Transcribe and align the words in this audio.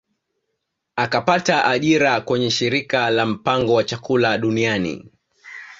Akapata 0.95 1.65
ajira 1.65 2.21
kwenye 2.21 2.51
shirika 2.51 3.09
la 3.09 3.25
mpango 3.25 3.73
wa 3.73 3.83
chakula 3.83 4.37
duniani 4.37 5.11